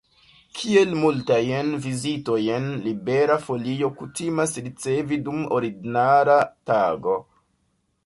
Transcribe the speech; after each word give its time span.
Kiel 0.59 0.95
multajn 1.01 1.69
vizitojn 1.83 2.65
Libera 2.87 3.37
Folio 3.45 3.93
kutimas 4.01 4.59
ricevi 4.71 5.23
dum 5.29 5.47
ordinara 5.61 6.43
tago? 6.73 7.19